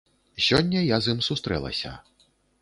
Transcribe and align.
Сёння 0.45 0.79
я 0.83 0.97
з 1.07 1.13
ім 1.17 1.21
сустрэлася. 1.29 1.91